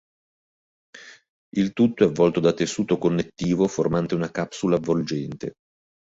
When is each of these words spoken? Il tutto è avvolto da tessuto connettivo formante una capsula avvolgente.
Il 1.55 1.73
tutto 1.73 2.03
è 2.03 2.07
avvolto 2.07 2.39
da 2.39 2.53
tessuto 2.53 2.97
connettivo 2.97 3.67
formante 3.67 4.15
una 4.15 4.31
capsula 4.31 4.77
avvolgente. 4.77 5.53